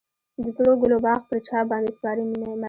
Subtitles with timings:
[0.43, 2.45] د ژړو ګلو باغ پر چا باندې سپارې مینه.